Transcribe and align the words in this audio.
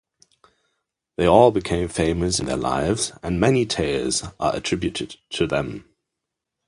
They 1.17 1.27
all 1.27 1.51
became 1.51 1.87
famous 1.87 2.39
in 2.39 2.47
their 2.47 2.57
lives 2.57 3.11
and 3.21 3.39
many 3.39 3.67
tales 3.67 4.23
are 4.39 4.55
attributed 4.55 5.17
to 5.29 5.45
them. 5.45 5.85